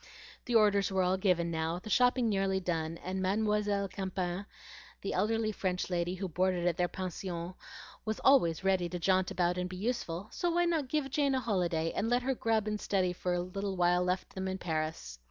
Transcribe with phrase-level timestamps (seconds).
[0.45, 4.47] The orders were all given now, the shopping nearly done, and Mademoiselle Campan,
[5.01, 7.53] the elderly French lady who boarded at their Pension,
[8.03, 11.39] was always ready to jaunt about and be useful; so why not give Jane a
[11.39, 15.19] holiday, and let her grub and study for the little while left them in Paris?